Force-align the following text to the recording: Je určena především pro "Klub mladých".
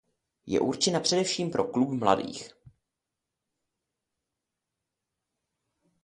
Je 0.45 0.59
určena 0.59 0.99
především 0.99 1.51
pro 1.51 1.63
"Klub 1.63 1.89
mladých". 1.91 2.53